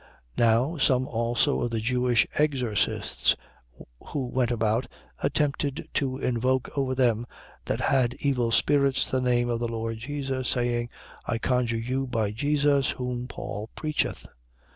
19:13. 0.35 0.39
Now 0.39 0.77
some 0.79 1.07
also 1.07 1.61
of 1.61 1.69
the 1.69 1.79
Jewish 1.79 2.25
exorcists, 2.33 3.35
who 4.07 4.25
went 4.25 4.49
about, 4.49 4.87
attempted 5.21 5.89
to 5.93 6.17
invoke 6.17 6.75
over 6.75 6.95
them 6.95 7.27
that 7.65 7.81
had 7.81 8.15
evil 8.15 8.51
spirits 8.51 9.11
the 9.11 9.21
name 9.21 9.47
of 9.47 9.59
the 9.59 9.67
Lord 9.67 9.99
Jesus, 9.99 10.49
saying: 10.49 10.89
I 11.27 11.37
conjure 11.37 11.77
you 11.77 12.07
by 12.07 12.31
Jesus, 12.31 12.89
whom 12.89 13.27
Paul 13.27 13.69
preacheth. 13.75 14.25